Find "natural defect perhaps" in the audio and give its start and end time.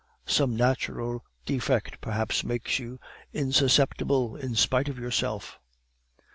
0.55-2.43